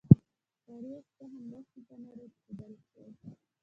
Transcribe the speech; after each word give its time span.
پاریس 0.63 1.05
څخه 1.17 1.37
مرستي 1.49 1.81
ته 1.87 1.95
نه 2.03 2.11
رسېدلای 2.19 2.75
سوای. 2.89 3.11